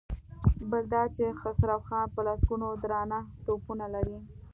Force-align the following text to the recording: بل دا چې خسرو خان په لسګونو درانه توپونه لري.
بل 0.69 0.83
دا 0.93 1.03
چې 1.15 1.37
خسرو 1.39 1.77
خان 1.87 2.05
په 2.15 2.19
لسګونو 2.27 2.67
درانه 2.83 3.19
توپونه 3.45 3.85
لري. 3.95 4.17